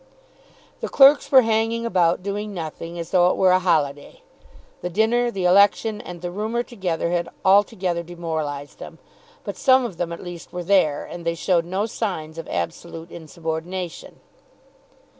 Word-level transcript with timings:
The 0.79 0.89
clerks 0.89 1.31
were 1.31 1.43
hanging 1.43 1.85
about 1.85 2.23
doing 2.23 2.55
nothing, 2.55 2.97
as 2.97 3.11
though 3.11 3.29
it 3.29 3.37
were 3.37 3.51
a 3.51 3.59
holiday. 3.59 4.23
The 4.81 4.89
dinner, 4.89 5.29
the 5.29 5.45
election, 5.45 6.01
and 6.01 6.23
the 6.23 6.31
rumour 6.31 6.63
together 6.63 7.11
had 7.11 7.29
altogether 7.45 8.01
demoralized 8.01 8.79
them. 8.79 8.97
But 9.43 9.57
some 9.57 9.85
of 9.85 9.97
them 9.97 10.11
at 10.11 10.23
least 10.23 10.51
were 10.51 10.63
there, 10.63 11.05
and 11.05 11.23
they 11.23 11.35
showed 11.35 11.65
no 11.65 11.85
signs 11.85 12.39
of 12.39 12.47
absolute 12.47 13.11
insubordination. 13.11 14.19